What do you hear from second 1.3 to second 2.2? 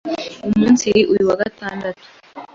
Gatandatu